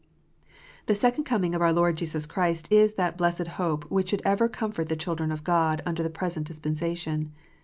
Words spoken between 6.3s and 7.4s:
dispensation.